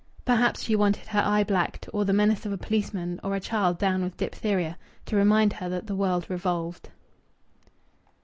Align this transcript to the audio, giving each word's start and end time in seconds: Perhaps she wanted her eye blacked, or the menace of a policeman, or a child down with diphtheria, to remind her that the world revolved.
Perhaps 0.25 0.63
she 0.63 0.75
wanted 0.75 1.05
her 1.09 1.19
eye 1.23 1.43
blacked, 1.43 1.87
or 1.93 2.05
the 2.05 2.11
menace 2.11 2.43
of 2.43 2.51
a 2.51 2.57
policeman, 2.57 3.19
or 3.23 3.35
a 3.35 3.39
child 3.39 3.77
down 3.77 4.01
with 4.01 4.17
diphtheria, 4.17 4.75
to 5.05 5.15
remind 5.15 5.53
her 5.53 5.69
that 5.69 5.85
the 5.85 5.93
world 5.95 6.27
revolved. 6.27 6.89